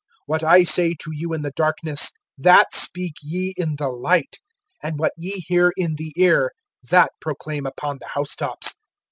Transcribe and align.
(27)What 0.27 0.41
I 0.43 0.63
say 0.63 0.95
to 0.95 1.11
you 1.13 1.31
in 1.31 1.43
the 1.43 1.51
darkness, 1.51 2.09
that 2.35 2.73
speak 2.73 3.13
ye 3.21 3.53
in 3.55 3.75
the 3.75 3.87
light; 3.89 4.37
and 4.81 4.97
what 4.97 5.11
ye 5.15 5.41
hear 5.45 5.71
in 5.77 5.93
the 5.93 6.11
ear, 6.17 6.53
that 6.89 7.11
proclaim 7.21 7.67
upon 7.67 7.99
the 7.99 8.07
house 8.07 8.35
tops. 8.35 8.73